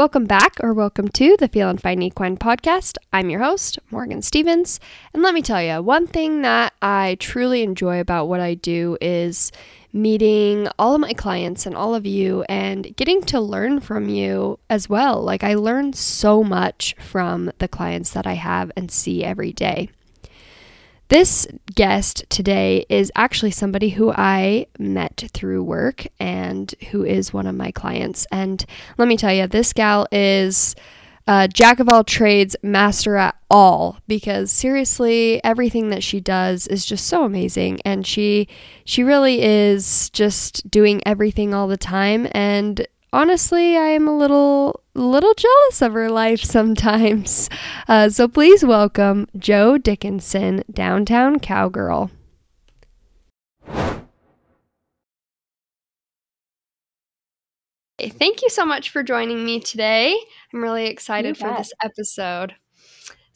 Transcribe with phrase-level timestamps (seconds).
[0.00, 2.96] Welcome back, or welcome to the Feelin' Fine Equine podcast.
[3.12, 4.80] I'm your host, Morgan Stevens.
[5.12, 8.96] And let me tell you, one thing that I truly enjoy about what I do
[9.02, 9.52] is
[9.92, 14.58] meeting all of my clients and all of you and getting to learn from you
[14.70, 15.20] as well.
[15.20, 19.90] Like, I learn so much from the clients that I have and see every day.
[21.10, 27.48] This guest today is actually somebody who I met through work and who is one
[27.48, 28.28] of my clients.
[28.30, 28.64] And
[28.96, 30.76] let me tell you, this gal is
[31.26, 36.86] a jack of all trades, master at all because seriously, everything that she does is
[36.86, 38.46] just so amazing and she
[38.84, 44.82] she really is just doing everything all the time and honestly, I am a little
[44.94, 47.48] little jealous of her life sometimes.
[47.88, 52.10] Uh, so please welcome Joe Dickinson, downtown cowgirl.
[57.98, 60.16] Thank you so much for joining me today.
[60.54, 62.54] I'm really excited for this episode.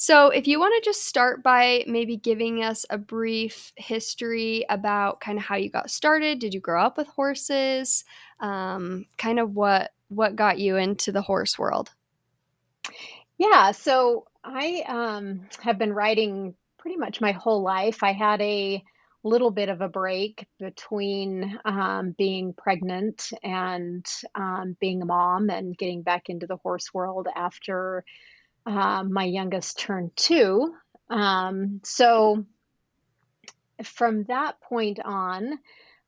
[0.06, 5.20] So, if you want to just start by maybe giving us a brief history about
[5.20, 8.04] kind of how you got started, did you grow up with horses?
[8.38, 11.90] Um, kind of what what got you into the horse world?
[13.38, 18.02] Yeah, so I um, have been riding pretty much my whole life.
[18.02, 18.84] I had a
[19.22, 25.78] little bit of a break between um, being pregnant and um, being a mom and
[25.78, 28.04] getting back into the horse world after
[28.66, 30.74] um, my youngest turned two.
[31.10, 32.44] Um, so
[33.82, 35.58] from that point on,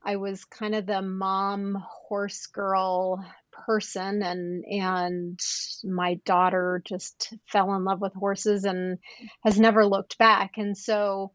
[0.04, 3.24] I was kind of the mom horse girl
[3.66, 5.40] person and and
[5.82, 8.98] my daughter just fell in love with horses and
[9.42, 11.32] has never looked back and so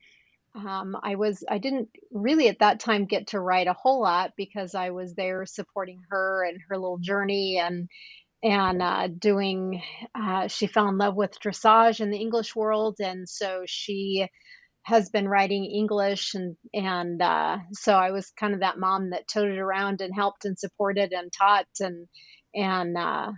[0.53, 4.33] um, I was I didn't really at that time get to ride a whole lot
[4.35, 7.89] because I was there supporting her and her little journey and
[8.43, 9.81] and uh, doing
[10.15, 14.27] uh, she fell in love with dressage in the english world and so she
[14.83, 19.27] has been writing english and and uh, so i was kind of that mom that
[19.27, 22.07] toted around and helped and supported and taught and
[22.55, 23.31] and uh,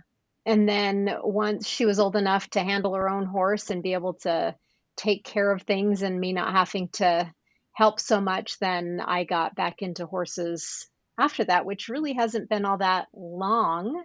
[0.46, 4.14] and then once she was old enough to handle her own horse and be able
[4.14, 4.54] to
[4.96, 7.30] take care of things and me not having to
[7.72, 10.86] help so much then i got back into horses
[11.18, 14.02] after that which really hasn't been all that long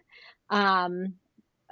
[0.50, 1.16] um,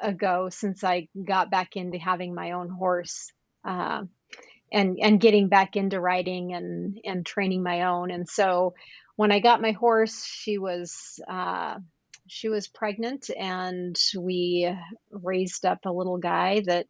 [0.02, 3.32] ago since I got back into having my own horse
[3.66, 4.04] uh,
[4.72, 8.12] and and getting back into riding and and training my own.
[8.12, 8.74] And so
[9.16, 11.76] when I got my horse, she was uh,
[12.28, 14.72] she was pregnant, and we
[15.12, 16.86] raised up a little guy that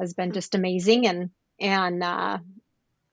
[0.00, 1.06] has been just amazing.
[1.06, 1.30] And
[1.60, 2.38] and uh,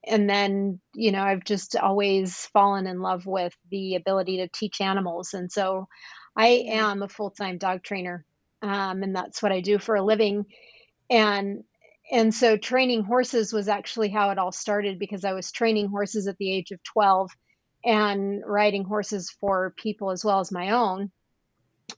[0.06, 4.80] and then you know I've just always fallen in love with the ability to teach
[4.80, 5.88] animals, and so
[6.36, 8.24] I am a full time dog trainer,
[8.62, 10.46] um, and that's what I do for a living.
[11.10, 11.64] And
[12.10, 16.26] and so training horses was actually how it all started because I was training horses
[16.26, 17.30] at the age of 12
[17.84, 21.10] and riding horses for people as well as my own.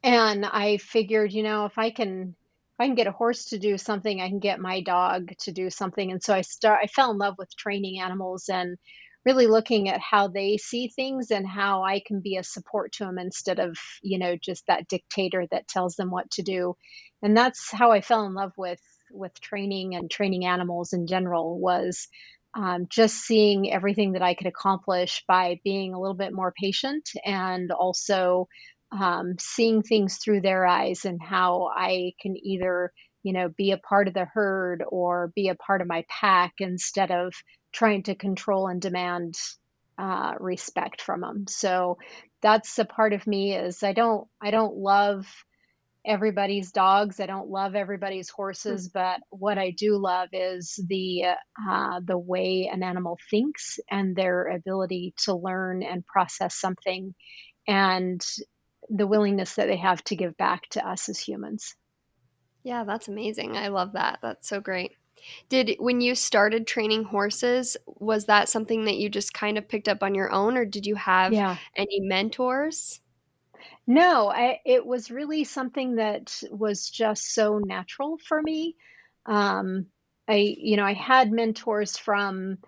[0.03, 2.35] And I figured, you know, if I can
[2.79, 5.53] if I can get a horse to do something, I can get my dog to
[5.53, 6.13] do something.
[6.13, 8.77] And so I start I fell in love with training animals and
[9.27, 13.05] really looking at how they see things and how I can be a support to
[13.05, 16.77] them instead of, you know, just that dictator that tells them what to do.
[17.23, 21.61] And that's how I fell in love with with training and training animals in general
[21.61, 22.09] was
[22.57, 27.11] um, just seeing everything that I could accomplish by being a little bit more patient
[27.25, 28.49] and also
[28.93, 33.79] um, seeing things through their eyes and how I can either you know be a
[33.79, 37.35] part of the herd or be a part of my pack instead of
[37.77, 39.35] trying to control and demand
[39.99, 41.45] uh, respect from them.
[41.47, 41.99] So
[42.43, 45.27] that's a part of me is I don't I don't love
[46.07, 47.21] everybody's dogs.
[47.21, 51.25] I don't love everybody's horses, but what I do love is the
[51.69, 57.15] uh, the way an animal thinks and their ability to learn and process something,
[57.69, 58.25] and
[58.89, 61.75] the willingness that they have to give back to us as humans.
[62.65, 63.57] Yeah, that's amazing.
[63.57, 64.21] I love that.
[64.23, 64.93] That's so great.
[65.49, 69.89] Did when you started training horses, was that something that you just kind of picked
[69.89, 71.57] up on your own or did you have Yeah.
[71.77, 73.01] any mentors?
[73.87, 78.77] No, I, it was really something that was just so natural for me.
[79.27, 79.87] Um,
[80.29, 82.59] I, you know, I had mentors from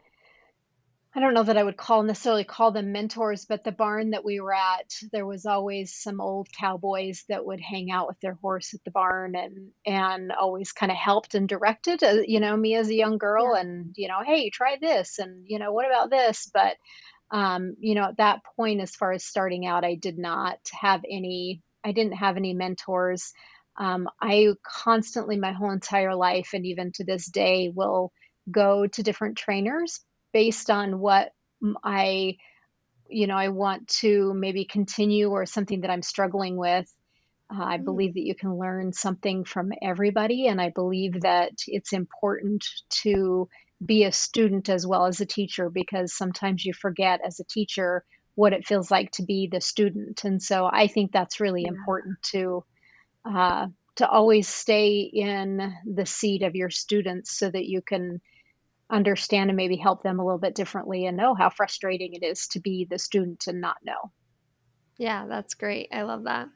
[1.18, 4.24] I don't know that I would call necessarily call them mentors, but the barn that
[4.24, 8.34] we were at, there was always some old cowboys that would hang out with their
[8.34, 12.56] horse at the barn and and always kind of helped and directed, uh, you know,
[12.56, 13.62] me as a young girl Yeah.
[13.62, 16.48] and you know, hey, try this and you know, what about this?
[16.54, 16.76] But
[17.32, 21.04] um, you know, at that point as far as starting out, I did not have
[21.10, 23.32] any I didn't have any mentors.
[23.76, 28.12] um, I constantly, my whole entire life, and even to this day, will
[28.50, 30.00] go to different trainers
[30.32, 31.32] based on what
[31.82, 32.36] I,
[33.08, 36.92] you know, I want to maybe continue or something that I'm struggling with.
[37.50, 37.84] Uh, I mm.
[37.84, 42.64] believe that you can learn something from everybody, and I believe that it's important
[43.02, 43.48] to
[43.84, 48.04] be a student as well as a teacher because sometimes you forget as a teacher
[48.34, 50.24] what it feels like to be the student.
[50.24, 51.70] And so I think that's really yeah.
[51.70, 52.64] important to
[53.24, 53.66] uh,
[53.96, 58.20] to always stay in the seat of your students so that you can
[58.90, 62.48] understand and maybe help them a little bit differently and know how frustrating it is
[62.48, 64.12] to be the student and not know.
[64.96, 65.88] Yeah, that's great.
[65.92, 66.48] I love that.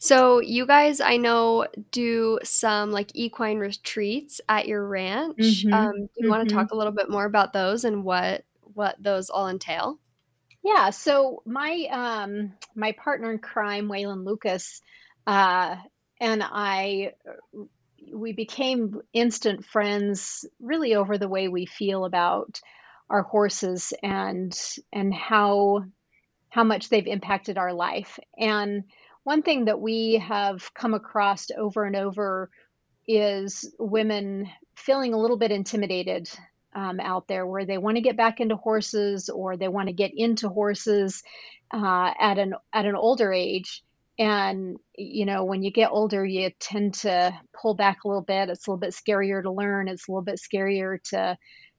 [0.00, 5.36] So, you guys, I know, do some like equine retreats at your ranch.
[5.38, 5.74] Mm-hmm.
[5.74, 6.30] Um, do you mm-hmm.
[6.30, 8.44] want to talk a little bit more about those and what
[8.74, 9.98] what those all entail?
[10.62, 10.90] Yeah.
[10.90, 14.82] So my um, my partner in crime, Waylon Lucas,
[15.26, 15.76] uh,
[16.20, 17.14] and I
[18.14, 22.60] we became instant friends really over the way we feel about
[23.10, 24.58] our horses and
[24.92, 25.84] and how
[26.50, 28.18] how much they've impacted our life.
[28.38, 28.84] And
[29.22, 32.50] one thing that we have come across over and over
[33.06, 36.30] is women feeling a little bit intimidated
[36.74, 39.94] um, out there where they want to get back into horses or they want to
[39.94, 41.22] get into horses
[41.72, 43.82] uh, at an at an older age
[44.18, 48.48] and you know when you get older you tend to pull back a little bit.
[48.48, 49.88] It's a little bit scarier to learn.
[49.88, 51.36] It's a little bit scarier to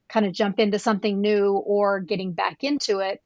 [0.08, 3.20] kind of jump into something new or getting back into it.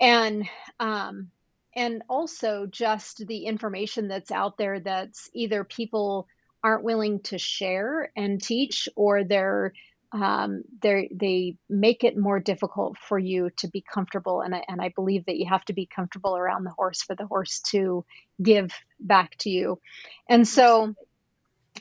[0.00, 0.48] And
[0.80, 1.30] um,
[1.76, 6.26] and also just the information that's out there that's either people
[6.62, 9.72] aren't willing to share and teach or they're
[10.14, 14.80] um, they they make it more difficult for you to be comfortable and I, and
[14.80, 18.04] I believe that you have to be comfortable around the horse for the horse to
[18.40, 18.70] give
[19.00, 19.80] back to you.
[20.28, 20.94] And so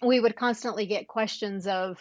[0.01, 2.00] we would constantly get questions of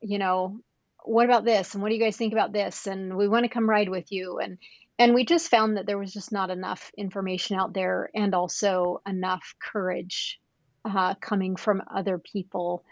[0.00, 0.60] you know
[1.04, 1.74] what about this?
[1.74, 2.86] And what do you guys think about this?
[2.86, 4.38] And we want to come ride with you.
[4.38, 4.58] And
[4.98, 9.00] and we just found that there was just not enough information out there and also
[9.06, 10.40] enough courage
[10.84, 12.84] uh, coming from other people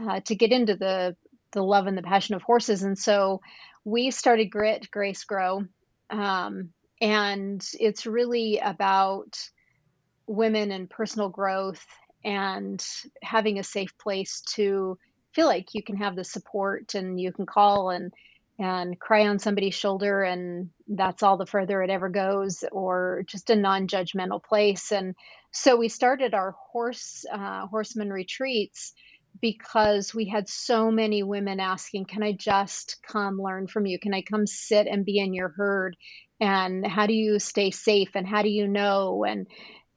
[0.00, 1.16] uh, to get into the
[1.52, 2.82] the love and the passion of horses.
[2.82, 3.40] And so
[3.84, 5.64] we started Grit, Grace, Grow.
[6.10, 6.70] Um,
[7.00, 9.38] and it's really about
[10.26, 11.84] women and personal growth
[12.24, 12.84] and
[13.22, 14.98] having a safe place to
[15.34, 18.12] feel like you can have the support and you can call and
[18.58, 23.50] and cry on somebody's shoulder and that's all the further it ever goes or just
[23.50, 25.14] a non-judgmental place and
[25.50, 28.92] so we started our horse uh, horseman retreats
[29.40, 33.98] because we had so many women asking, Can I just come learn from you?
[33.98, 35.96] Can I come sit and be in your herd?
[36.40, 38.10] And how do you stay safe?
[38.14, 39.24] And how do you know?
[39.24, 39.46] And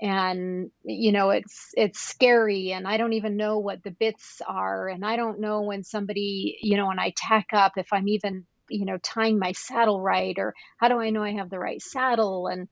[0.02, 4.90] and you know it's it's scary and i don't even know what the bits are
[4.90, 8.46] and i don't know when somebody you know when i tack up if i'm even
[8.70, 11.82] you know tying my saddle right or how do i know i have the right
[11.82, 12.68] saddle and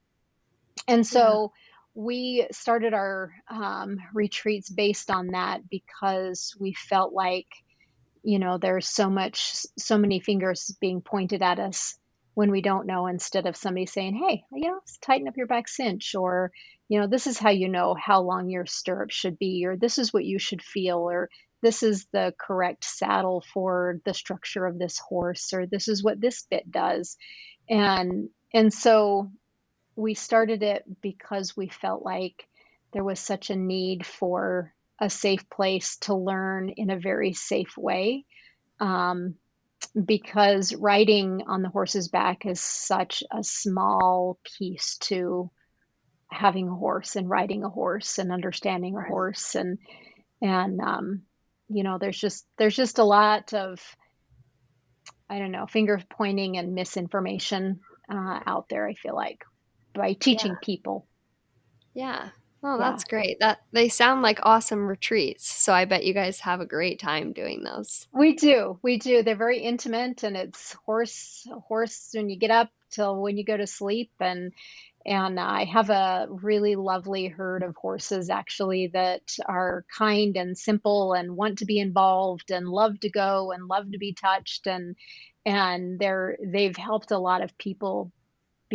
[0.86, 1.52] and so
[1.94, 7.46] we started our um, retreats based on that because we felt like
[8.22, 11.96] you know there's so much so many fingers being pointed at us
[12.34, 15.68] when we don't know instead of somebody saying hey you know tighten up your back
[15.68, 16.50] cinch or
[16.88, 19.98] you know this is how you know how long your stirrups should be or this
[19.98, 21.28] is what you should feel or
[21.62, 26.20] this is the correct saddle for the structure of this horse or this is what
[26.20, 27.16] this bit does
[27.68, 29.30] and and so
[29.96, 32.46] we started it because we felt like
[32.92, 37.76] there was such a need for a safe place to learn in a very safe
[37.76, 38.24] way.
[38.80, 39.34] Um,
[40.02, 45.50] because riding on the horse's back is such a small piece to
[46.30, 49.78] having a horse and riding a horse and understanding a horse and
[50.42, 51.22] and um,
[51.68, 53.80] you know there's just there's just a lot of
[55.28, 58.86] I don't know finger pointing and misinformation uh, out there.
[58.86, 59.44] I feel like
[59.94, 60.58] by teaching yeah.
[60.62, 61.06] people.
[61.94, 62.28] Yeah.
[62.66, 63.10] Oh, that's yeah.
[63.10, 63.40] great.
[63.40, 65.46] That they sound like awesome retreats.
[65.46, 68.08] So I bet you guys have a great time doing those.
[68.12, 68.78] We do.
[68.82, 69.22] We do.
[69.22, 73.56] They're very intimate and it's horse horse when you get up till when you go
[73.56, 74.52] to sleep and
[75.06, 81.12] and I have a really lovely herd of horses actually that are kind and simple
[81.12, 84.96] and want to be involved and love to go and love to be touched and
[85.44, 88.10] and they're they've helped a lot of people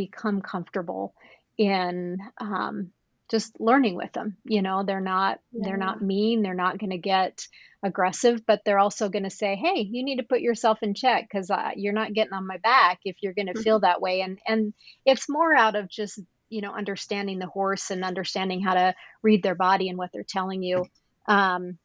[0.08, 1.14] become comfortable
[1.58, 2.92] in um,
[3.30, 5.62] just learning with them you know they're not yeah.
[5.64, 7.48] they're not mean they're not going to get
[7.84, 11.28] aggressive but they're also going to say hey you need to put yourself in check
[11.30, 13.64] because uh, you're not getting on my back if you're going to mm-hmm.
[13.64, 14.74] feel that way and and
[15.06, 19.44] it's more out of just you know understanding the horse and understanding how to read
[19.44, 20.86] their body and what they're telling you
[21.30, 21.78] Um,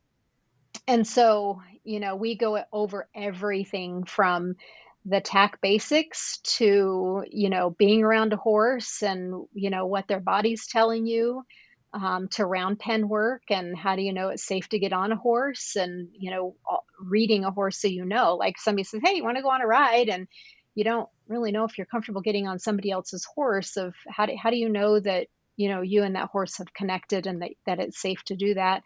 [0.88, 4.56] and so, you know, we go over everything from
[5.04, 10.20] the tack basics to, you know, being around a horse and, you know, what their
[10.20, 11.44] body's telling you.
[11.92, 15.12] Um, to round pen work and how do you know it's safe to get on
[15.12, 16.56] a horse and you know
[16.98, 19.60] reading a horse so you know like somebody says hey you want to go on
[19.60, 20.26] a ride and
[20.74, 24.34] you don't really know if you're comfortable getting on somebody else's horse of how do,
[24.36, 27.50] how do you know that you know you and that horse have connected and that,
[27.66, 28.82] that it's safe to do that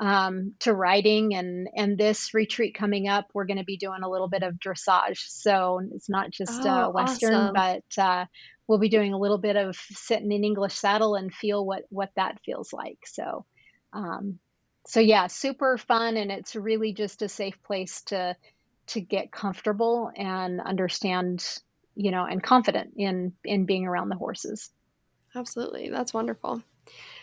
[0.00, 4.08] um, to riding and and this retreat coming up we're going to be doing a
[4.08, 5.18] little bit of dressage.
[5.28, 7.54] So it's not just uh, oh, uh, western awesome.
[7.54, 8.24] but uh,
[8.66, 12.10] we'll be doing a little bit of sitting in english saddle and feel what what
[12.16, 12.98] that feels like.
[13.04, 13.44] So
[13.92, 14.38] um,
[14.86, 18.34] so yeah super fun and it's really just a safe place to
[18.88, 21.46] to get comfortable and understand
[21.94, 24.70] you know and confident in in being around the horses.
[25.36, 25.90] Absolutely.
[25.90, 26.62] That's wonderful.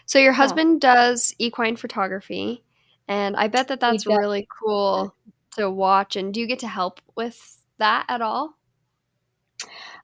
[0.06, 0.94] So your husband yeah.
[0.94, 2.64] does equine photography
[3.08, 5.16] and I bet that that's really cool
[5.58, 6.16] to watch.
[6.16, 7.40] And do you get to help with
[7.78, 8.54] that at all?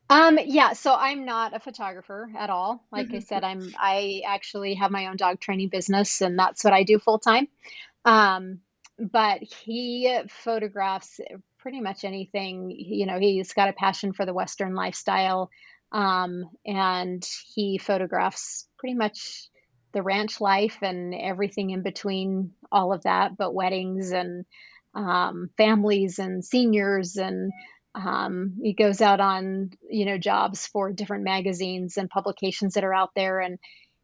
[0.09, 2.83] Um, yeah, so I'm not a photographer at all.
[2.91, 3.17] Like mm-hmm.
[3.17, 6.83] I said, I'm I actually have my own dog training business and that's what I
[6.83, 7.47] do full time.
[8.05, 8.59] Um,
[8.99, 11.19] but he photographs
[11.59, 12.69] pretty much anything.
[12.71, 15.49] You know, he's got a passion for the Western lifestyle.
[15.91, 19.49] Um, and he photographs pretty much
[19.93, 24.45] the ranch life and everything in between all of that, but weddings and
[24.95, 27.51] um, families and seniors and
[27.95, 32.93] um, he goes out on you know jobs for different magazines and publications that are
[32.93, 33.59] out there and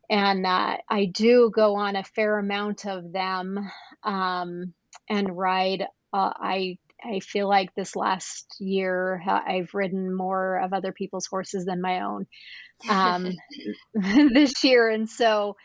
[0.09, 3.69] and uh, I do go on a fair amount of them
[4.03, 4.73] um,
[5.07, 5.83] and ride.
[6.11, 11.65] Uh, I I feel like this last year I've ridden more of other people's horses
[11.65, 12.25] than my own
[12.89, 13.31] um,
[14.33, 15.55] this year, and so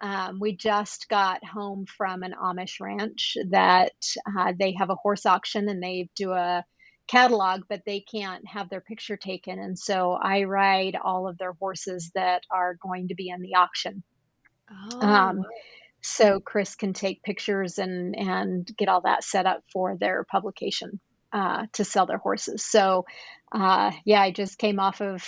[0.00, 3.92] um, we just got home from an Amish ranch that
[4.26, 6.64] uh, they have a horse auction and they do a
[7.06, 9.58] catalog, but they can't have their picture taken.
[9.58, 13.56] And so I ride all of their horses that are going to be in the
[13.56, 14.02] auction.
[14.70, 15.00] Oh.
[15.00, 15.44] Um,
[16.02, 20.98] so Chris can take pictures and and get all that set up for their publication
[21.32, 22.64] uh, to sell their horses.
[22.64, 23.04] So
[23.52, 25.24] uh, yeah, I just came off of,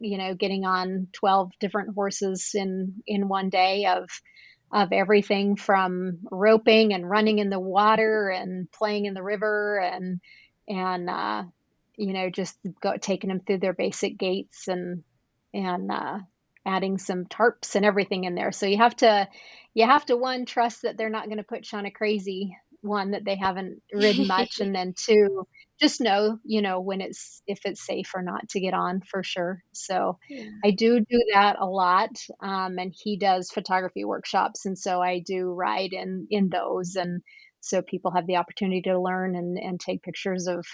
[0.00, 4.08] you know, getting on 12 different horses in, in one day of,
[4.72, 10.20] of everything from roping and running in the water and playing in the river and,
[10.68, 11.44] and, uh,
[11.96, 15.04] you know, just go, taking them through their basic gaits and,
[15.54, 16.18] and, uh,
[16.66, 18.52] adding some tarps and everything in there.
[18.52, 19.28] So you have to,
[19.74, 22.56] you have to one trust that they're not going to put you on a crazy
[22.82, 25.46] one that they haven't ridden much, and then two,
[25.80, 29.22] just know, you know, when it's if it's safe or not to get on for
[29.22, 29.62] sure.
[29.72, 30.50] So yeah.
[30.64, 32.10] I do do that a lot,
[32.42, 37.22] um, and he does photography workshops, and so I do ride in in those, and
[37.60, 40.66] so people have the opportunity to learn and and take pictures of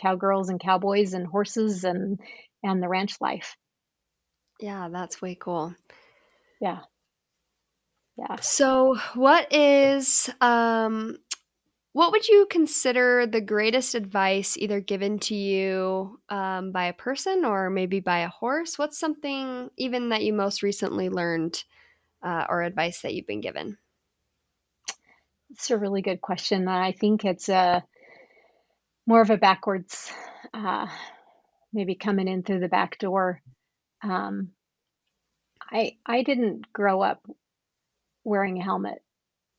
[0.00, 2.18] cowgirls and cowboys and horses and
[2.62, 3.56] and the ranch life.
[4.60, 5.74] Yeah, that's way cool.
[6.60, 6.80] Yeah.
[8.16, 8.36] Yeah.
[8.40, 11.16] So, what is um
[11.92, 17.44] what would you consider the greatest advice either given to you um, by a person
[17.44, 18.78] or maybe by a horse?
[18.78, 21.62] What's something even that you most recently learned
[22.22, 23.76] uh, or advice that you've been given?
[25.50, 26.66] It's a really good question.
[26.66, 27.84] I think it's a
[29.06, 30.10] more of a backwards,
[30.54, 30.86] uh,
[31.74, 33.42] maybe coming in through the back door.
[34.02, 34.52] Um,
[35.70, 37.26] I I didn't grow up
[38.24, 39.02] wearing a helmet,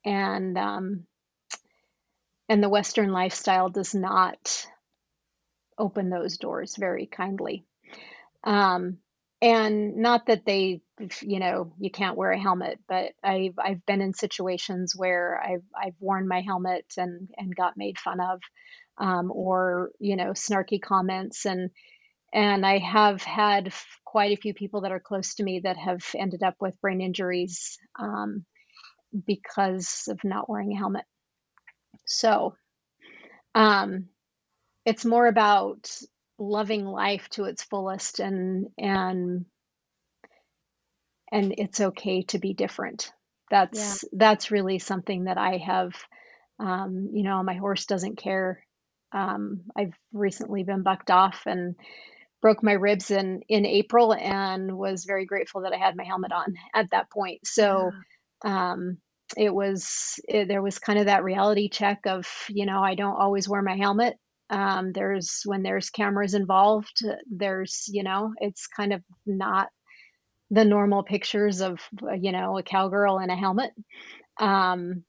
[0.03, 1.05] and um,
[2.49, 4.67] and the Western lifestyle does not
[5.77, 7.65] open those doors very kindly.
[8.43, 8.97] Um,
[9.41, 10.81] and not that they,
[11.21, 15.63] you know, you can't wear a helmet, but I've I've been in situations where I've
[15.75, 18.39] I've worn my helmet and and got made fun of,
[18.97, 21.71] um, or you know, snarky comments and
[22.33, 23.73] and I have had
[24.05, 27.01] quite a few people that are close to me that have ended up with brain
[27.01, 28.45] injuries um,
[29.27, 31.05] because of not wearing a helmet.
[32.05, 32.55] So
[33.55, 34.09] um,
[34.85, 35.89] it's more about
[36.39, 39.45] loving life to its fullest and and
[41.31, 43.11] and it's okay to be different.
[43.49, 44.09] That's yeah.
[44.13, 45.93] that's really something that I have.
[46.59, 48.63] Um, you know, my horse doesn't care.
[49.11, 51.75] Um, I've recently been bucked off and
[52.41, 56.31] broke my ribs in in April and was very grateful that I had my helmet
[56.31, 57.47] on at that point.
[57.47, 57.91] So
[58.43, 58.71] yeah.
[58.71, 58.97] um,
[59.37, 63.19] it was it, there was kind of that reality check of you know I don't
[63.19, 64.15] always wear my helmet.
[64.49, 69.69] Um, there's when there's cameras involved, there's you know it's kind of not
[70.51, 71.79] the normal pictures of
[72.19, 73.71] you know a cowgirl in a helmet.
[74.39, 75.03] Um,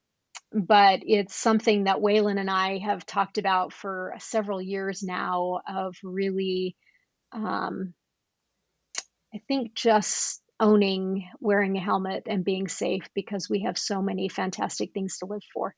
[0.53, 5.97] but it's something that Waylon and I have talked about for several years now of
[6.05, 6.77] really,
[7.33, 7.95] um,
[9.35, 14.29] I think, just owning wearing a helmet and being safe because we have so many
[14.29, 15.75] fantastic things to live for.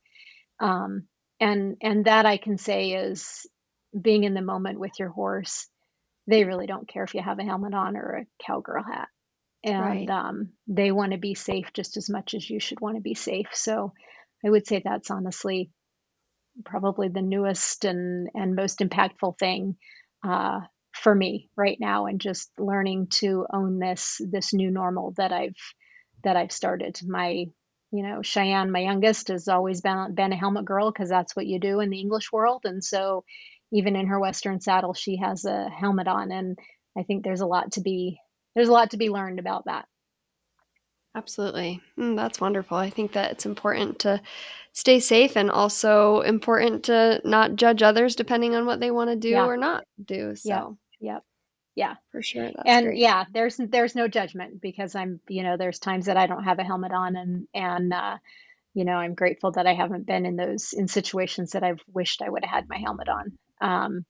[0.61, 1.09] Um,
[1.41, 3.47] and and that I can say is
[4.01, 5.69] being in the moment with your horse.
[6.29, 9.09] They really don't care if you have a helmet on or a cowgirl hat,
[9.65, 10.11] and Right.
[10.11, 13.15] um, they want to be safe just as much as you should want to be
[13.15, 13.49] safe.
[13.55, 13.93] So
[14.45, 15.71] I would say that's honestly
[16.65, 19.77] probably the newest and and most impactful thing
[20.27, 20.61] uh,
[21.03, 25.57] for me right now, and just learning to own this this new normal that I've
[26.25, 26.99] that I've started.
[27.07, 27.47] My
[27.93, 31.47] you know Cheyenne, my youngest, has always been been a helmet girl because that's what
[31.47, 33.25] you do in the English world, and so
[33.73, 36.59] even in her Western saddle, she has a helmet on, and
[36.97, 38.19] I think there's a lot to be
[38.55, 39.87] there's a lot to be learned about that.
[41.15, 41.81] Absolutely.
[41.99, 42.77] Mm, that's wonderful.
[42.77, 44.21] I think that it's important to
[44.73, 49.17] stay safe and also important to not judge others depending on what they want to
[49.17, 49.47] do Yeah.
[49.47, 50.35] or not do.
[50.45, 50.67] Yeah.
[51.01, 51.23] Yep.
[51.75, 51.95] Yeah.
[52.11, 52.99] for sure, and great.
[52.99, 56.59] yeah there's there's no judgment because i'm you know there's times that i don't have
[56.59, 58.17] a helmet on and and uh
[58.75, 62.23] you know i'm grateful that i haven't been in those in situations that i've wished
[62.23, 64.05] i would have had my helmet on um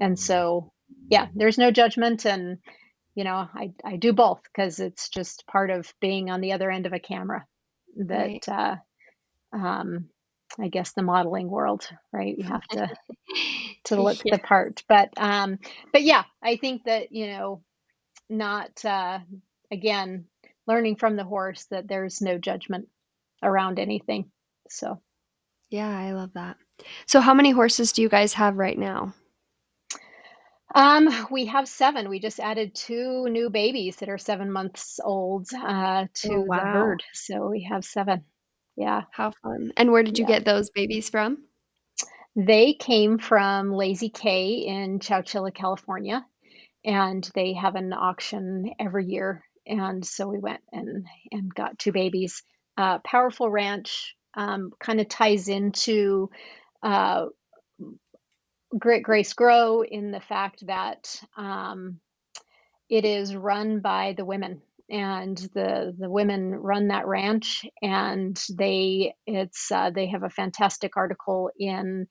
[0.00, 0.72] and so
[1.10, 2.58] yeah there's no judgment and
[3.14, 6.70] you know i i do both because it's just part of being on the other
[6.70, 7.44] end of a camera
[7.96, 8.44] Right.
[8.46, 8.76] that uh
[9.56, 10.08] um
[10.58, 12.88] i guess the modeling world right you have to
[13.84, 14.36] to look Yeah.
[14.36, 15.58] the part but um
[15.92, 17.62] but yeah i think that you know
[18.28, 19.18] not uh
[19.70, 20.26] again
[20.66, 22.88] learning from the horse that there's no judgment
[23.42, 24.30] around anything
[24.68, 25.00] so
[25.70, 26.56] Yeah, I love that.
[27.06, 29.14] So, how many horses do you guys have right now?
[30.74, 35.48] um we have seven we just added two new babies that are seven months old
[35.54, 38.24] uh to Oh, the herd so we have seven
[38.78, 39.02] yeah.
[39.10, 39.72] How fun.
[39.76, 40.36] And where did you yeah.
[40.36, 41.38] get those babies from?
[42.36, 46.24] they came from lazy k in chowchilla california
[46.84, 49.44] and they have an auction every year.
[49.66, 52.42] And so we went and and got two babies.
[52.76, 56.30] Uh, powerful ranch um, kind of ties into
[56.82, 57.26] uh,
[58.78, 61.98] Grit Grace Grow in the fact that um,
[62.88, 69.14] it is run by the women and the the women run that ranch and they
[69.26, 72.06] it's uh, they have a fantastic article in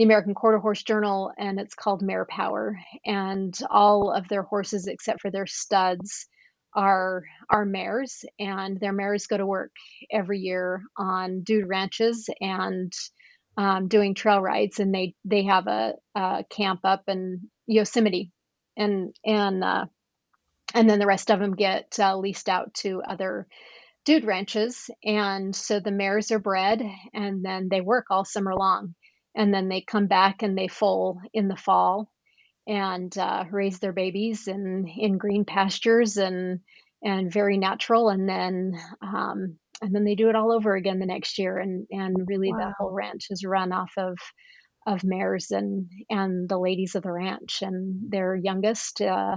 [0.00, 2.80] the American Quarter Horse Journal and it's called Mare Power.
[3.04, 6.26] And all of their horses except for their studs
[6.74, 9.72] are are mares and their mares go to work
[10.10, 12.90] every year on dude ranches and
[13.58, 18.32] um, doing trail rides and they they have a, a camp up in Yosemite
[18.78, 19.84] and and uh,
[20.74, 23.46] and then the rest of them get uh, leased out to other
[24.04, 24.90] dude ranches.
[25.04, 28.94] And so the mares are bred and then they work all summer long.
[29.36, 32.10] And then they come back and they foal in the fall
[32.66, 36.60] and uh, raise their babies in in green pastures and
[37.02, 38.08] and very natural.
[38.08, 41.58] And then um, and then they do it all over again the next year.
[41.58, 44.18] And and really the whole ranch is run off of
[44.86, 47.62] of mares and and the ladies of the ranch.
[47.62, 49.36] And their youngest uh,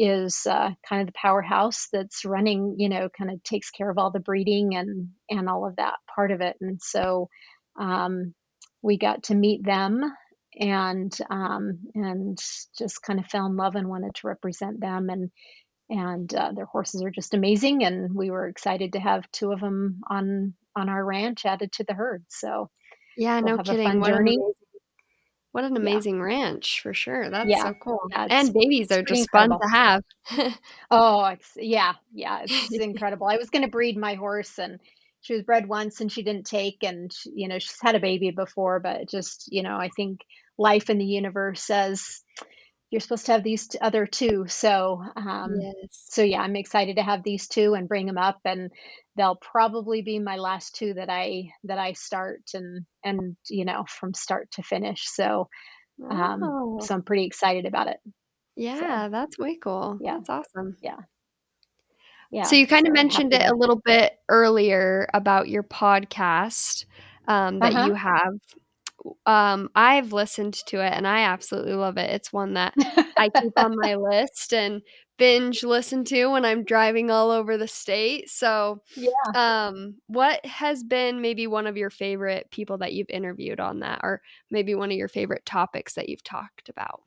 [0.00, 3.98] is uh, kind of the powerhouse that's running you know kind of takes care of
[3.98, 6.56] all the breeding and and all of that part of it.
[6.62, 7.28] And so
[7.80, 8.34] um,
[8.82, 10.02] we got to meet them
[10.60, 12.38] and um, and
[12.78, 15.10] just kind of fell in love and wanted to represent them.
[15.10, 15.30] And
[15.90, 19.60] and uh, their horses are just amazing and we were excited to have two of
[19.60, 22.24] them on on our ranch added to the herd.
[22.28, 22.70] So
[23.16, 23.82] Yeah, we'll no have a kidding.
[23.84, 24.38] fun What journey
[25.52, 27.30] what an yeah amazing ranch for sure.
[27.30, 28.00] That's yeah so cool.
[28.10, 30.02] yeah And babies are just fun to have.
[30.90, 34.78] oh it's yeah yeah it's incredible i was going to breed my horse and
[35.22, 38.30] she was bred once and she didn't take and you know she's had a baby
[38.30, 40.20] before but just you know i think
[40.58, 42.22] life in the universe says
[42.90, 44.46] you're supposed to have these other two.
[44.48, 46.06] So, um, Yes.
[46.08, 48.70] so yeah, I'm excited to have these two and bring them up, and
[49.16, 53.84] they'll probably be my last two that I that I start and and you know
[53.88, 55.02] from start to finish.
[55.08, 55.48] So,
[56.10, 56.78] um, Wow.
[56.80, 57.98] so I'm pretty excited about it.
[58.74, 60.00] So, Yeah, that's way cool.
[60.00, 60.76] yeah, That's awesome.
[60.82, 60.98] yeah,
[62.30, 66.86] Yeah, So you kind of mentioned it a little bit earlier about your podcast
[67.28, 67.84] um, that huh.
[67.84, 68.34] you have.
[69.26, 72.10] Um, I've listened to it and I absolutely love it.
[72.10, 72.74] It's one that
[73.16, 74.82] I keep on my list and
[75.18, 78.30] binge listen to when I'm driving all over the state.
[78.30, 79.10] So, yeah.
[79.34, 84.00] um, what has been maybe one of your favorite people that you've interviewed on that,
[84.02, 87.02] or maybe one of your favorite topics that you've talked about?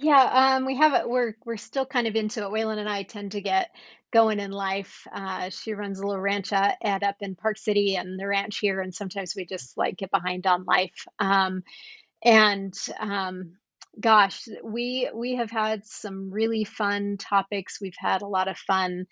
[0.00, 1.08] Yeah, um, we have it.
[1.08, 2.50] We're we're still kind of into it.
[2.50, 3.70] Waylon and I tend to get
[4.12, 5.04] going in life.
[5.12, 8.80] Uh, she runs a little ranch at, up in Park City and the ranch here,
[8.80, 11.04] and sometimes we just like get behind on life.
[11.18, 11.62] Um,
[12.24, 13.54] and um,
[14.00, 17.80] gosh, we we have had some really fun topics.
[17.80, 19.06] We've had a lot of fun.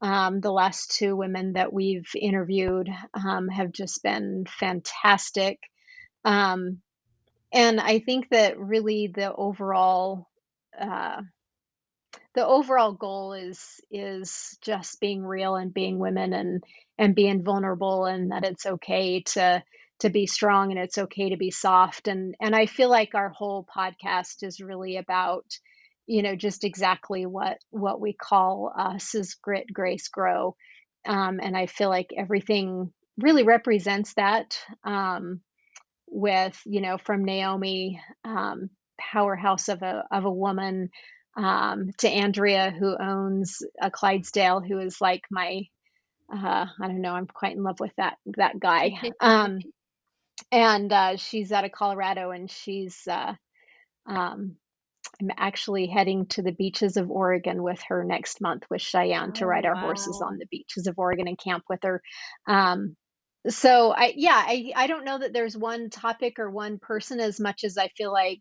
[0.00, 5.60] Um, the last two women that we've interviewed um, have just been fantastic.
[6.24, 6.78] Um,
[7.52, 10.28] and I think that really the overall
[10.80, 11.22] uh,
[12.34, 16.62] the overall goal is is just being real and being women and
[16.98, 19.62] and being vulnerable and that it's okay to
[20.00, 22.08] to be strong and it's okay to be soft.
[22.08, 25.44] And and I feel like our whole podcast is really about
[26.06, 30.56] you know just exactly what what we call us is grit grace grow.
[31.06, 35.40] Um, and I feel like everything really represents that um,
[36.08, 38.70] with you know from Naomi um,
[39.12, 40.90] powerhouse of a of a woman
[41.36, 45.62] um, to Andrea who owns a Clydesdale who is like my
[46.32, 49.60] uh, I don't know I'm quite in love with that that guy um,
[50.50, 53.34] and uh, she's out of Colorado and she's uh,
[54.06, 54.56] um,
[55.20, 59.46] I'm actually heading to the beaches of Oregon with her next month with Cheyenne to
[59.46, 62.02] Oh, ride our horses on the beaches of Oregon and camp with her.
[62.46, 62.96] Um,
[63.48, 67.40] so I yeah, I I don't know that there's one topic or one person as
[67.40, 68.40] much as I feel like,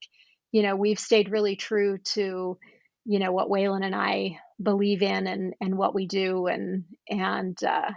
[0.52, 2.58] you know, we've stayed really true to,
[3.06, 7.62] you know, what Waylon and I believe in and and what we do and and
[7.64, 7.92] uh,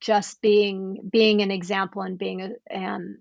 [0.00, 3.18] just being being an example and being a, and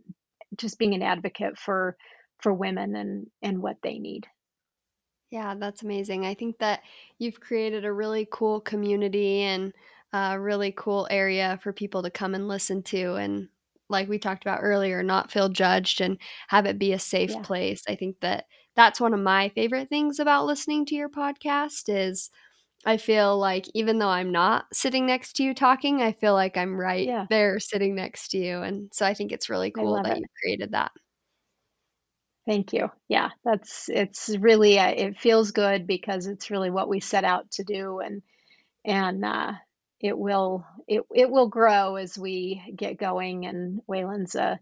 [0.58, 1.97] just being an advocate for
[2.39, 4.27] for women and and what they need.
[5.30, 6.25] Yeah, that's amazing.
[6.25, 6.84] I think that
[7.19, 9.73] you've created a really cool community and
[10.13, 13.15] a really cool area for people to come and listen to.
[13.15, 13.49] And
[13.89, 17.41] like we talked about earlier, not feel judged and have it be a safe Yeah.
[17.41, 17.84] place.
[17.89, 18.45] I think that
[18.78, 22.30] that's one of my favorite things about listening to your podcast is
[22.86, 26.56] I feel like even though I'm not sitting next to you talking, I feel like
[26.56, 27.26] I'm right Yeah.
[27.30, 28.62] there sitting next to you.
[28.62, 30.20] And so I think it's really cool that it.
[30.20, 30.92] you created that.
[32.46, 32.90] Thank you.
[33.10, 37.52] Yeah, that's it's really uh, it feels good because it's really what we set out
[37.52, 38.22] to do and
[38.86, 39.54] and uh
[40.00, 44.60] it will it it will grow as we get going and Waylon's a,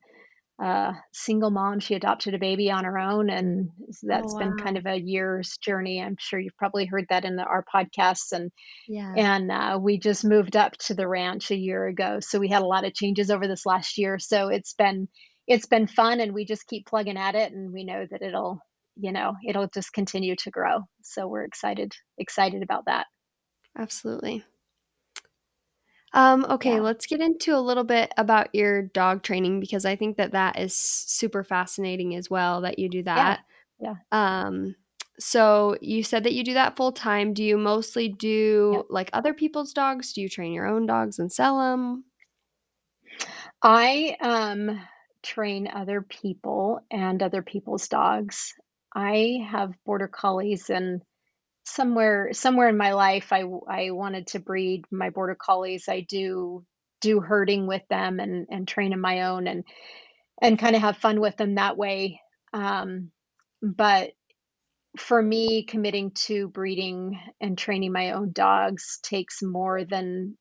[0.59, 1.79] a single mom.
[1.79, 5.57] She adopted a baby on her own and Oh, that's been kind of a year's
[5.57, 6.01] journey.
[6.01, 8.51] I'm sure you've probably heard that in the, our podcasts and
[8.87, 9.17] Yeah.
[9.17, 12.61] and uh, we just moved up to the ranch a year ago so we had
[12.61, 15.07] a lot of changes over this last year so it's been
[15.47, 18.59] it's been fun and we just keep plugging at it and we know that it'll
[18.95, 23.07] you know it'll just continue to grow so we're excited excited about that
[23.77, 24.43] Absolutely.
[26.15, 29.97] Um, okay, yeah let's get into a little bit about your dog training because I
[29.97, 33.41] think that that is super fascinating as well that you do yeah that.
[33.79, 34.75] yeah Um,
[35.19, 37.33] so you said that you do that full time.
[37.33, 38.09] Do you mostly
[38.69, 40.13] yeah do like other people's dogs?
[40.13, 42.05] Do you train your own dogs and sell them?
[43.61, 44.79] i um
[45.23, 48.53] train other people and other people's dogs
[48.93, 51.01] i have border collies and
[51.65, 55.85] somewhere somewhere in my life I I wanted to breed my border collies.
[55.89, 56.65] I do
[57.01, 59.63] do herding with them and and train in my own and
[60.41, 62.21] and kind of have fun with them that way.
[62.53, 63.11] Um,
[63.61, 64.11] but
[64.97, 70.37] for me, committing to breeding and training my own dogs takes more than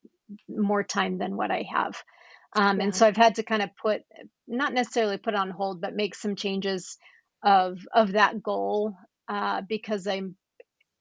[0.49, 2.03] more time than what I have.
[2.57, 4.03] Um, and so I've had to kind of put
[4.47, 6.97] not necessarily put on hold, but make some changes
[7.43, 8.95] of of that goal
[9.29, 10.37] uh, because I'm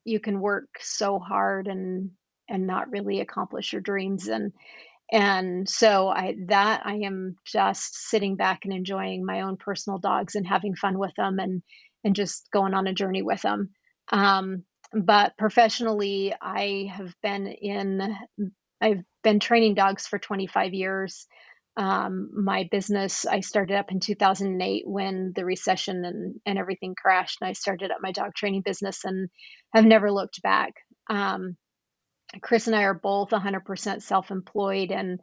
[0.06, 2.12] you can work so hard and
[2.50, 4.52] and not really accomplish your dreams and
[5.12, 10.36] and so I that I am just sitting back and enjoying my own personal dogs
[10.36, 11.62] and having fun with them and
[12.04, 13.70] and just going on a journey with them.
[14.12, 18.16] Um, but professionally, I have been in
[18.82, 21.28] I've been training dogs for 25 years.
[21.76, 27.40] Um, my business I started up in 2008 when the recession and and everything crashed,
[27.42, 29.30] and I started up my dog training business and
[29.74, 30.74] have never looked back.
[31.10, 31.58] Um,
[32.42, 35.20] Chris and I are both 100% self-employed and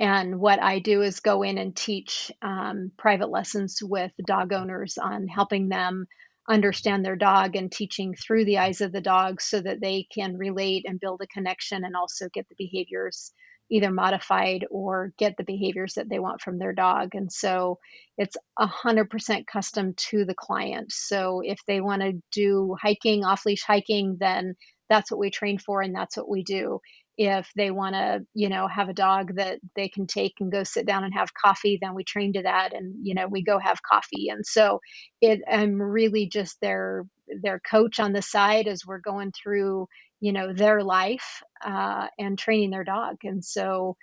[0.00, 4.96] and what I do is go in and teach um, private lessons with dog owners
[4.96, 6.06] on helping them
[6.48, 10.36] understand their dog and teaching through the eyes of the dog so that they can
[10.36, 13.32] relate and build a connection and also get the behaviors
[13.70, 17.10] either modified or get the behaviors that they want from their dog.
[17.14, 17.78] And so
[18.16, 20.92] it's 100% custom to the client.
[20.92, 24.54] So if they want to do hiking, off leash hiking, then
[24.88, 26.80] that's what we train for and that's what we do
[27.18, 30.62] if they want to you know have a dog that they can take and go
[30.62, 33.58] sit down and have coffee then we train to that and you know we go
[33.58, 34.80] have coffee and so
[35.20, 37.04] it i'm really just their
[37.42, 39.86] their coach on the side as we're going through
[40.20, 43.16] you know their life uh, and training their dog.
[43.24, 43.96] And so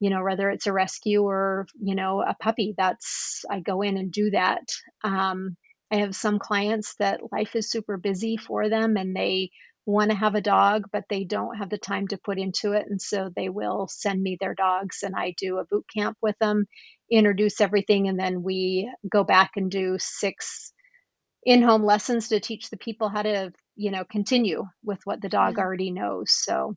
[0.00, 3.96] you know whether it's a rescue or you know a puppy that's i go in
[3.96, 4.64] and do that.
[5.04, 5.56] Um,
[5.92, 9.50] i have some clients that life is super busy for them and they
[9.86, 12.86] want to have a dog but they don't have the time to put into it.
[12.88, 16.38] And so they will send me their dogs and i do a boot camp with
[16.40, 16.66] them
[17.10, 20.72] introduce everything and then we go back and do six
[21.44, 25.58] in-home lessons to teach the people how to you know continue with what the dog
[25.58, 25.64] Yeah.
[25.64, 26.76] already knows so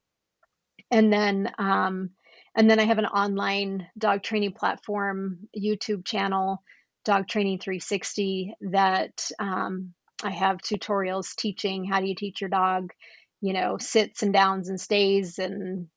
[0.91, 2.11] and then um,
[2.55, 6.63] and then i have an online dog training platform youtube channel
[7.05, 12.91] dog training 360 that um, i have tutorials teaching how do you teach your dog
[13.41, 15.87] you know sits and downs and stays and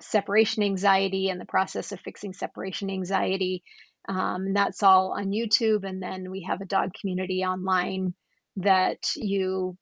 [0.00, 3.62] separation anxiety and the process of fixing separation anxiety
[4.08, 8.14] um, and that's all on youtube and then we have a dog community online
[8.56, 9.76] that you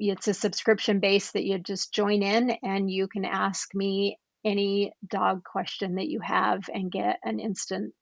[0.00, 4.92] it's a subscription base that you just join in and you can ask me any
[5.06, 7.92] dog question that you have and get an instant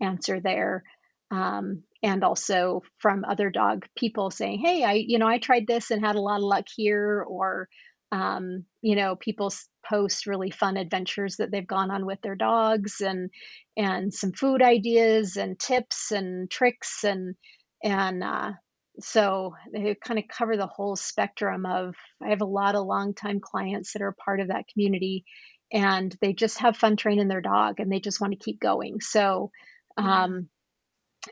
[0.00, 0.82] answer there.
[1.30, 5.90] Um, and also from other dog people saying hey i you know i tried this
[5.90, 7.66] and had a lot of luck here or
[8.12, 9.52] um, you know people
[9.88, 13.30] post really fun adventures that they've gone on with their dogs and
[13.76, 17.34] and some food ideas and tips and tricks and
[17.82, 18.52] and uh,
[19.00, 23.40] so they kind of cover the whole spectrum of i have a lot of longtime
[23.40, 25.24] clients that are part of that community
[25.72, 29.00] and they just have fun training their dog and they just want to keep going.
[29.00, 29.50] So
[29.96, 30.48] um,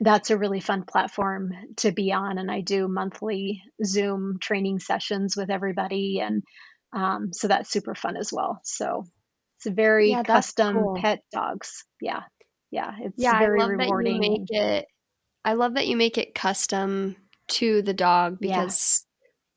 [0.01, 5.37] that's a really fun platform to be on and i do monthly zoom training sessions
[5.37, 6.43] with everybody and
[6.95, 8.61] um, so that's super fun as well.
[8.65, 9.05] So
[9.59, 10.95] it's a very Yeah, custom cool.
[10.95, 11.85] pet dogs.
[12.01, 12.23] Yeah
[12.71, 14.19] yeah it's Yeah, I very love that you rewarding.
[14.19, 14.87] make it
[15.45, 17.17] I love that you make it custom
[17.53, 19.07] to the dog yeah because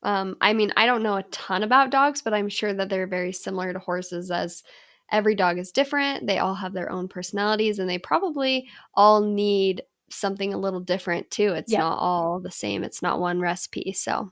[0.03, 3.07] um I mean, I don't know a ton about dogs, but I'm sure that they're
[3.07, 4.63] very similar to horses as
[5.11, 6.27] every dog is different.
[6.27, 11.31] They all have their own personalities and they probably all need something a little different
[11.31, 11.53] too.
[11.53, 12.83] It's not all the same.
[12.83, 13.93] It's not one recipe.
[13.93, 14.31] So,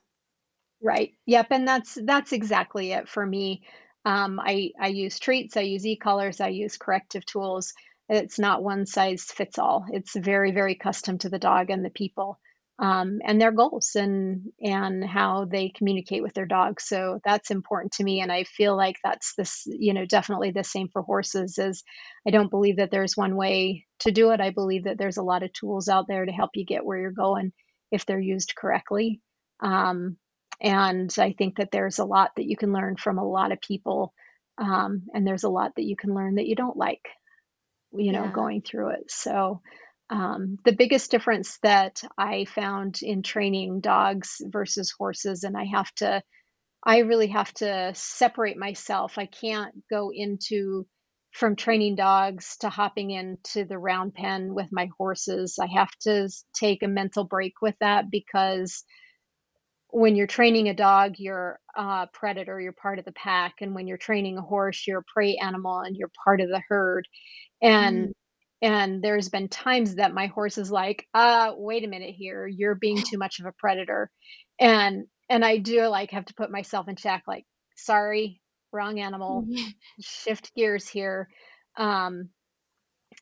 [0.82, 1.13] Right.
[1.26, 1.47] Yep.
[1.52, 3.63] And that's that's exactly it for me.
[4.06, 7.73] Um, I I use treats, I use e-collars, I use corrective tools.
[8.10, 9.86] It's not one size fits all.
[9.91, 12.39] It's very, very custom to the dog and the people,
[12.79, 16.81] um, and their goals and and how they communicate with their dog.
[16.81, 20.63] So that's important to me, and I feel like that's this, you know, definitely the
[20.63, 21.57] same for horses.
[21.57, 21.83] Is
[22.27, 24.41] I don't believe that there's one way to do it.
[24.41, 26.97] I believe that there's a lot of tools out there to help you get where
[26.97, 27.53] you're going
[27.91, 29.21] if they're used correctly.
[29.62, 30.17] Um,
[30.59, 33.62] and I think that there's a lot that you can learn from a lot of
[33.62, 34.13] people.
[34.57, 37.05] Um, and there's a lot that you can learn that you don't like,
[37.93, 38.31] you know, yeah.
[38.31, 39.12] going through it.
[39.12, 39.62] So,
[40.10, 45.92] um, the biggest difference that I found in training dogs versus horses, and I have
[45.96, 46.22] to,
[46.84, 49.18] I really have to separate myself.
[49.18, 50.86] I can't go into
[51.32, 55.58] from training dogs to hopping into the round pen with my horses.
[55.60, 58.84] I have to take a mental break with that because
[59.89, 63.56] when you're training a dog, you're a predator, you're part of the pack.
[63.62, 66.62] And when you're training a horse, you're a prey animal and you're part of the
[66.68, 67.08] herd.
[67.63, 68.13] Mm.
[68.63, 72.76] And there's been times that my horse is like, uh, wait a minute here, you're
[72.76, 74.10] being too much of a predator.
[74.58, 77.45] And and I do like have to put myself in check, like,
[77.76, 79.45] sorry, wrong animal,
[80.02, 81.28] shift gears here.
[81.76, 82.30] Um,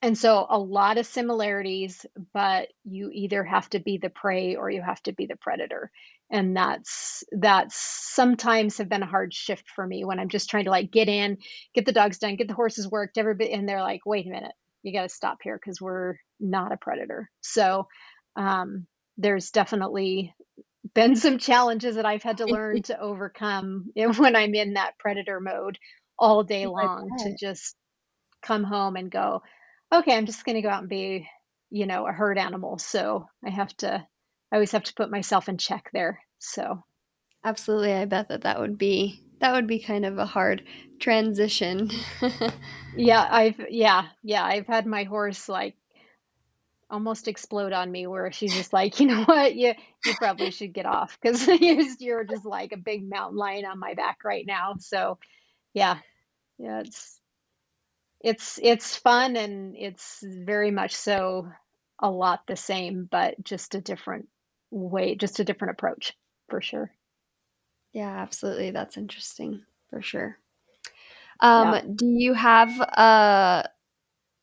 [0.03, 4.69] and so a lot of similarities, but you either have to be the prey or
[4.69, 5.91] you have to be the predator.
[6.29, 10.65] And that's that's sometimes have been a hard shift for me when I'm just trying
[10.65, 11.39] to like get in,
[11.73, 14.53] get the dogs done, get the horses worked, everybody and they're like, wait a minute,
[14.83, 17.29] you gotta stop here because we're not a predator.
[17.41, 17.87] So
[18.35, 20.33] um there's definitely
[20.93, 25.39] been some challenges that I've had to learn to overcome when I'm in that predator
[25.39, 25.77] mode
[26.17, 27.75] all day long to just
[28.41, 29.41] come home and go,
[29.93, 31.27] okay, I'm just going to go out and be,
[31.69, 32.77] you know, a herd animal.
[32.77, 34.05] So I have to,
[34.51, 36.19] I always have to put myself in check there.
[36.39, 36.83] So
[37.43, 37.93] Absolutely.
[37.93, 40.63] I bet that that would be that would be kind of a hard
[40.99, 41.89] transition.
[42.95, 45.75] yeah, I've, yeah, yeah, I've had my horse like
[46.89, 49.73] almost explode on me where she's just like, you know what, you,
[50.05, 51.47] you probably should get off because
[51.99, 54.75] you're, just like a big mountain lion on my back right now.
[54.79, 55.17] So
[55.73, 55.97] yeah,
[56.59, 57.19] yeah, it's,
[58.19, 61.49] it's, it's fun and it's very much so
[61.97, 64.27] a lot the same, but just a different
[64.69, 66.13] way, just a different approach
[66.49, 66.91] for sure.
[67.93, 68.71] Yeah, absolutely.
[68.71, 70.37] That's interesting for sure.
[71.41, 71.81] Yeah.
[71.81, 73.69] Um, do you have a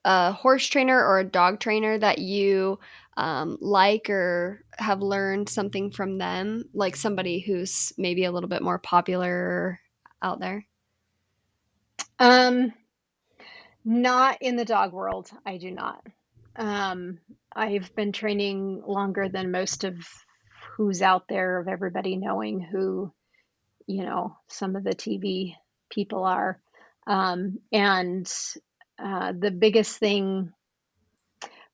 [0.04, 2.78] a horse trainer or a dog trainer that you
[3.16, 8.62] um, like or have learned something from them, like somebody who's maybe a little bit
[8.62, 9.80] more popular
[10.22, 10.66] out there?
[12.18, 12.72] Um,
[13.84, 15.30] not in the dog world.
[15.46, 16.04] I do not.
[16.56, 17.18] Um,
[17.52, 19.96] I've been training longer than most of
[20.76, 23.12] who's out there, of everybody knowing who,
[23.88, 25.56] you know, some of the TV
[25.90, 26.62] people are.
[27.08, 28.32] Um, and
[29.02, 30.52] uh, the biggest thing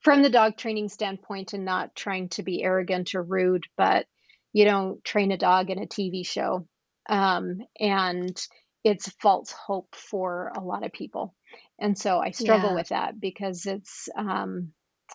[0.00, 4.06] from the dog training standpoint and not trying to be arrogant or rude, but
[4.52, 6.66] you don't train a dog in a TV show.
[7.08, 8.40] Um, and
[8.84, 11.34] it's false hope for a lot of people.
[11.80, 12.74] And so I struggle Yeah.
[12.74, 14.72] with that because it's, um,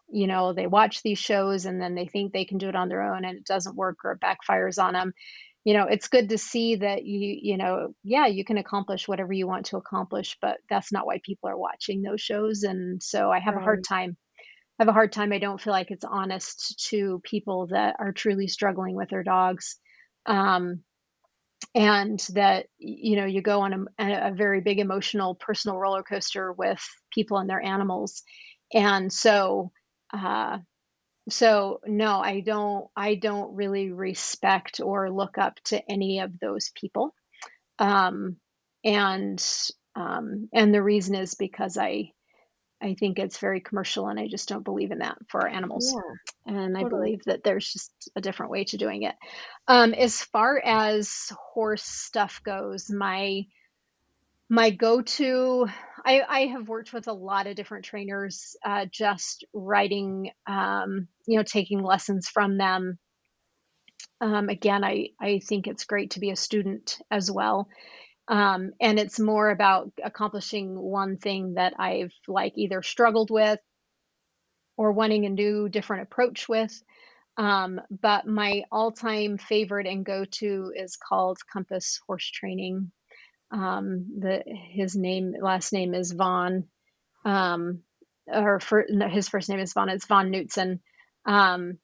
[0.10, 2.90] you know, they watch these shows and then they think they can do it on
[2.90, 5.14] their own and it doesn't work or it backfires on them.
[5.66, 9.34] You know, it's good to see that you, you know, yeah, you can accomplish whatever
[9.34, 12.64] you want to accomplish, but that's not why people are watching those shows.
[12.64, 14.18] And so I have a hard time
[14.80, 15.34] I have a hard time.
[15.34, 19.78] I don't feel like it's honest to people that are truly struggling with their dogs.
[20.26, 20.84] Um,
[21.76, 26.52] and that you know you go on a, a very big emotional personal roller coaster
[26.54, 26.82] with
[27.14, 28.24] people and their animals
[28.74, 29.72] and so
[30.14, 30.58] uh
[31.30, 36.72] so no i don't i don't really respect or look up to any of those
[36.76, 37.14] people
[37.80, 38.38] um
[38.84, 39.44] and
[39.96, 42.12] um and the reason is because i
[42.82, 45.94] I think it's very commercial and I just don't believe in that for animals.
[45.94, 49.16] Yeah, And I believe that there's just a different way to doing it.
[49.68, 53.46] Um, as far as horse stuff goes, my
[54.50, 55.68] my go-to
[56.06, 61.38] I, I have worked with a lot of different trainers, uh, just writing, um, you
[61.38, 62.98] know, taking lessons from them.
[64.22, 67.68] Um, again, I, I think it's great to be a student as well.
[68.28, 73.60] Um, and it's more about accomplishing one thing that I've like either struggled with
[74.78, 76.84] or wanting a new different approach with.
[77.38, 82.92] Um, but my all-time favorite and go-to is called Compass Horse Training.
[83.52, 86.66] Um, the his name last name is Vaughn.
[87.26, 87.84] Um,
[88.28, 89.90] or for, no, his first name is Vaughn.
[89.90, 90.80] It's Vaughn Knutson.
[91.26, 91.80] Um,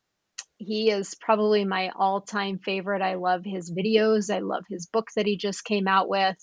[0.57, 3.01] he is probably my all-time favorite.
[3.01, 4.33] I love his videos.
[4.33, 6.37] I love his book that he just came out with.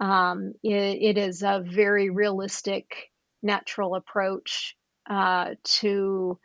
[0.00, 3.10] Um, it, it is a very realistic,
[3.42, 4.76] natural approach
[5.10, 6.38] uh, to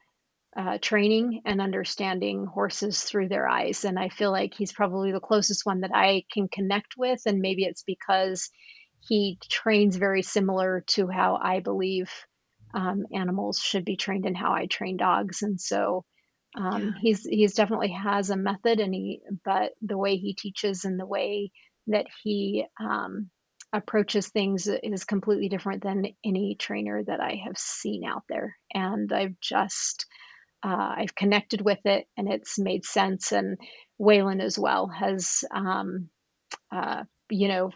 [0.56, 3.86] uh, training and understanding horses through their eyes.
[3.86, 7.22] And I feel like he's probably the closest one that I can connect with.
[7.26, 8.50] And maybe it's because
[9.02, 12.12] he trains very similar to how I believe
[12.74, 15.42] um, animals should be trained and how I train dogs.
[15.42, 16.06] And so
[16.56, 17.02] um, Yeah.
[17.02, 21.06] he's he's definitely has a method, and he but the way he teaches and the
[21.06, 21.52] way
[21.88, 23.30] that he um,
[23.74, 28.56] approaches things is completely different than any trainer that I have seen out there.
[28.74, 30.06] And I've just
[30.63, 33.32] uh, I've connected with it and it's made sense.
[33.32, 33.58] And
[33.99, 36.10] Waylon as well has, um,
[36.71, 37.71] uh, you know,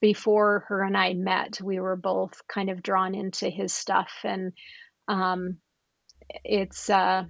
[0.00, 4.12] before her and I met, we were both kind of drawn into his stuff.
[4.22, 4.52] And
[5.08, 5.58] um,
[6.44, 7.24] it's, uh,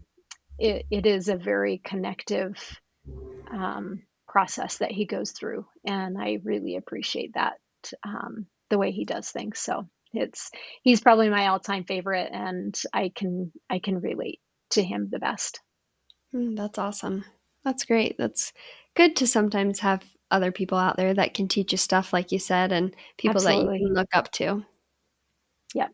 [0.58, 2.56] it, it is a very connective
[3.50, 5.66] um, process that he goes through.
[5.86, 7.54] And I really appreciate that,
[8.06, 9.58] um, the way he does things.
[9.58, 10.50] So it's,
[10.82, 14.41] he's probably my all time favorite and I can, I can relate
[14.72, 15.60] to him the best.
[16.34, 17.24] Mm, that's awesome.
[17.64, 18.16] That's great.
[18.18, 18.52] That's
[18.94, 22.38] good to sometimes have other people out there that can teach you stuff, like you
[22.38, 24.64] said, and people that you can look up to.
[25.74, 25.90] Yep.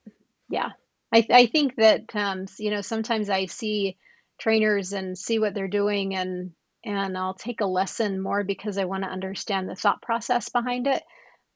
[0.48, 0.70] Yeah.
[1.12, 3.96] I, I think that, um, you know, sometimes I see
[4.40, 6.52] trainers and see what they're doing and,
[6.84, 10.86] and I'll take a lesson more because I want to understand the thought process behind
[10.86, 11.02] it.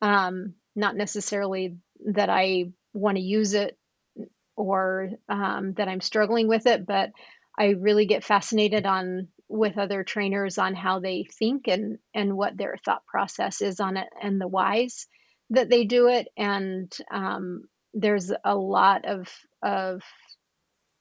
[0.00, 3.78] Um, not necessarily that I want to use it
[4.56, 7.10] or um, that I'm struggling with it, but
[7.58, 12.56] I really get fascinated on with other trainers on how they think and and what
[12.56, 15.06] their thought process is on it and the whys
[15.50, 16.28] that they do it.
[16.36, 19.28] And um, there's a lot of
[19.62, 20.02] of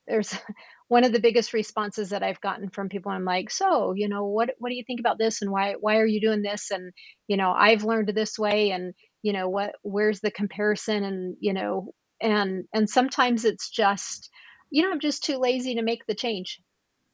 [0.08, 0.36] there's
[0.88, 3.12] one of the biggest responses that I've gotten from people.
[3.12, 5.98] I'm like, so you know, what what do you think about this, and why why
[5.98, 6.72] are you doing this?
[6.72, 6.92] And
[7.28, 8.94] you know, I've learned this way, and
[9.24, 14.30] you know, what where's the comparison, and you know, and and sometimes it's just,
[14.72, 16.62] you know, I'm just too lazy to make the change,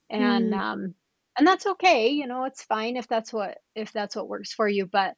[0.09, 0.95] and Mm, um,
[1.37, 2.09] and that's okay.
[2.09, 4.85] You know, it's fine if that's what if that's what works for you.
[4.85, 5.15] But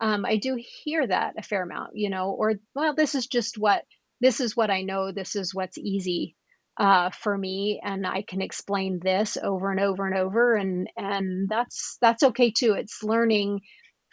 [0.00, 1.90] um, I do hear that a fair amount.
[1.94, 3.84] You know, or well, this is just what
[4.20, 5.12] this is what I know.
[5.12, 6.36] This is what's easy
[6.78, 11.48] uh, for me, and I can explain this over and over and over, and and
[11.48, 12.74] that's that's okay too.
[12.74, 13.60] It's learning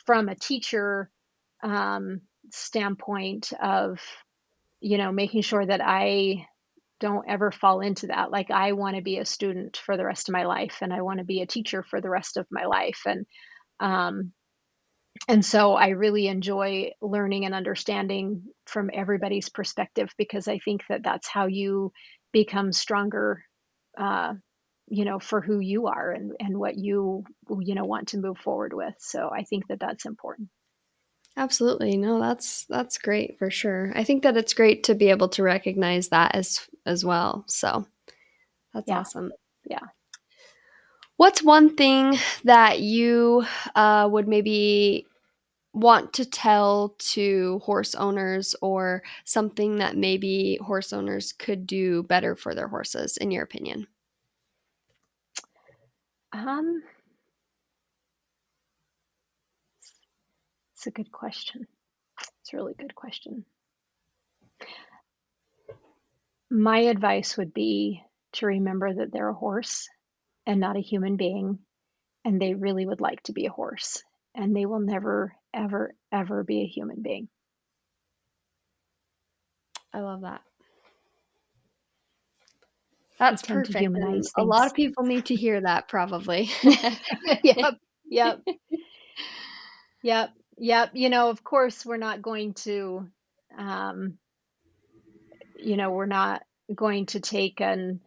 [0.05, 1.09] from a teacher
[1.63, 2.21] um,
[2.51, 3.99] standpoint of
[4.82, 6.45] you know making sure that I
[6.99, 8.32] don't ever fall into that.
[8.32, 11.01] Like I want to be a student for the rest of my life, and I
[11.01, 13.25] want to be a teacher for the rest of my life, and
[13.80, 14.34] um,
[15.27, 21.03] and so I really enjoy learning and understanding from everybody's perspective because I think that
[21.03, 21.91] that's how you
[22.34, 23.43] become stronger.
[23.97, 24.34] Uh,
[24.89, 27.23] you know for who you are and and what you
[27.59, 30.49] you know want to move forward with so i think that that's important
[31.38, 31.97] absolutely.
[31.97, 33.91] No that's that's great for sure.
[33.95, 37.86] I think that it's great to be able to recognize that as as well so
[38.73, 38.99] that's yeah.
[38.99, 39.32] awesome.
[39.69, 39.80] Yeah.
[41.17, 45.05] What's one thing that you uh, would maybe
[45.73, 52.36] want to tell to horse owners or something that maybe horse owners could do better
[52.36, 53.88] for their horses in your opinion?
[56.32, 56.84] Um,
[60.80, 61.67] it's a good question.
[62.21, 63.43] It's a really good question.
[66.49, 68.01] My advice would be
[68.34, 69.89] to remember that they're a horse
[70.47, 71.59] and not a human being,
[72.23, 74.01] and they really would like to be a horse,
[74.34, 77.27] and they will never, ever, ever be a human being.
[79.93, 80.43] I love that.
[83.19, 83.97] That's perfect.
[84.38, 86.49] A lot of people need to hear that probably.
[87.43, 87.75] yep.
[88.09, 88.39] Yep.
[90.03, 90.30] yep.
[90.60, 90.91] Yep.
[90.93, 93.07] You know, of course we're not going to
[93.57, 94.18] um
[95.57, 96.43] you know, we're not
[96.74, 98.01] going to take an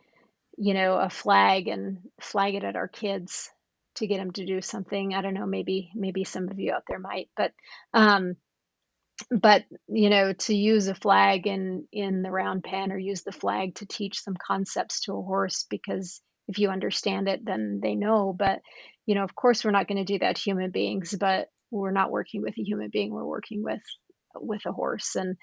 [0.59, 3.51] you know, a flag and flag it at our kids
[3.97, 5.15] to get them to do something.
[5.15, 7.53] I don't know, maybe maybe some of you out there might, but
[7.95, 8.37] um
[9.31, 13.33] but you know to use a flag in in the round pen or use the
[13.33, 17.95] flag to teach some concepts to a horse because if you understand it then they
[17.95, 18.61] know but
[19.07, 21.49] you know of course we're not going to do that to human beings but
[21.81, 23.81] we're not working with a human being we're working with
[24.35, 25.17] with a horse.
[25.17, 25.37] And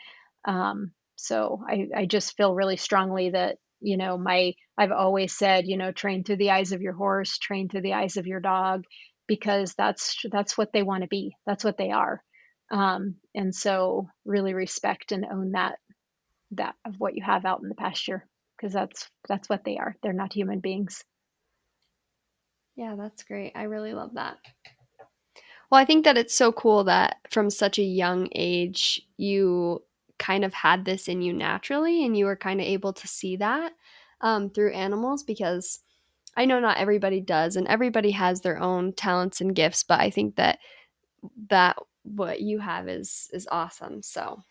[0.45, 5.65] um, so I, I just feel really strongly that you know my i've always said
[5.65, 8.41] you know train through the eyes of your horse train through the eyes of your
[8.41, 8.83] dog
[9.25, 12.21] because that's that's what they want to be that's what they are.
[12.71, 15.75] Um, and so really respect and own that
[16.51, 18.27] that of what you have out in the pasture
[18.57, 21.03] because that's that's what they are they're not human beings.
[22.75, 24.37] Yeah that's great i really love that
[25.69, 29.81] well i think that it's so cool that from such a young age you
[30.17, 33.37] kind of had this in you naturally and you were kind of able to see
[33.37, 33.71] that
[34.21, 35.79] um, through animals because
[36.35, 40.09] i know not everybody does and everybody has their own talents and gifts but i
[40.09, 40.59] think that
[41.49, 44.01] that what you have is is awesome.
[44.01, 44.43] So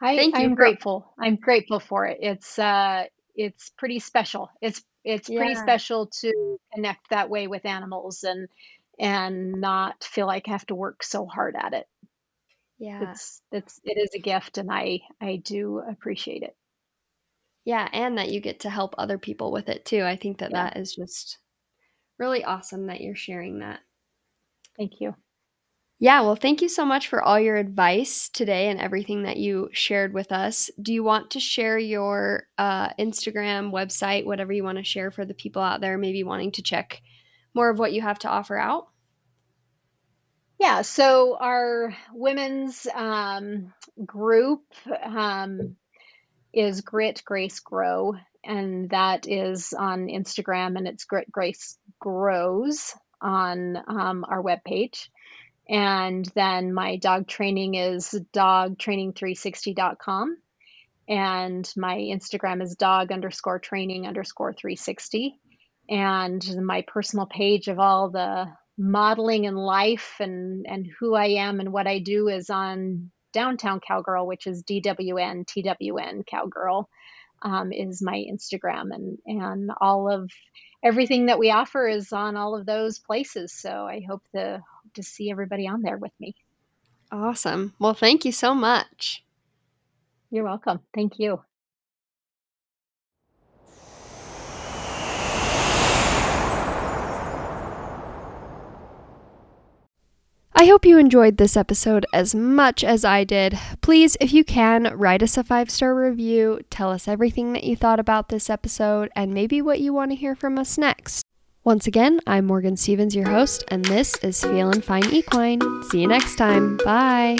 [0.00, 1.12] I, Thank you I'm grateful.
[1.18, 2.18] I'm grateful for it.
[2.20, 3.04] It's uh
[3.34, 4.50] it's pretty special.
[4.60, 5.38] It's it's yeah.
[5.38, 8.48] pretty special to connect that way with animals and
[9.00, 11.86] and not feel like I have to work so hard at it.
[12.78, 13.10] Yeah.
[13.10, 16.54] It's it's it is a gift and I I do appreciate it.
[17.64, 20.02] Yeah, and that you get to help other people with it too.
[20.02, 20.64] I think that yeah.
[20.64, 21.38] that is just
[22.18, 23.80] really awesome that you're sharing that.
[24.76, 25.14] Thank you.
[25.98, 29.68] Yeah, well, thank you so much for all your advice today and everything that you
[29.72, 30.70] shared with us.
[30.80, 35.26] Do you want to share your uh, Instagram, website, whatever you want to share for
[35.26, 37.02] the people out there, maybe wanting to check
[37.54, 38.88] more of what you have to offer out?
[40.58, 43.72] Yeah, so our women's um,
[44.04, 44.62] group
[45.02, 45.76] um,
[46.52, 53.76] is Grit Grace Grow, and that is on Instagram, and it's Grit Grace Grows on
[53.76, 55.08] um, our webpage.
[55.68, 60.36] And then my dog training is dogtraining360.com.
[61.08, 65.38] And my Instagram is dog underscore training underscore 360.
[65.90, 68.46] And my personal page of all the
[68.78, 73.80] modeling and life and, and who I am and what I do is on Downtown
[73.80, 76.88] Cowgirl, which is DWN, TWN Cowgirl,
[77.42, 78.94] um, is my Instagram.
[78.94, 80.30] And, and all of
[80.82, 83.52] everything that we offer is on all of those places.
[83.52, 84.60] So I hope the
[84.94, 86.34] to see everybody on there with me.
[87.12, 87.74] Awesome.
[87.78, 89.24] Well, thank you so much.
[90.30, 90.80] You're welcome.
[90.94, 91.40] Thank you.
[100.60, 103.58] I hope you enjoyed this episode as much as I did.
[103.80, 107.74] Please, if you can, write us a five star review, tell us everything that you
[107.74, 111.24] thought about this episode, and maybe what you want to hear from us next.
[111.64, 115.62] Once again, I'm Morgan Stevens, your host, and this is Feelin' Fine Equine.
[115.84, 116.76] See you next time.
[116.84, 117.38] Bye.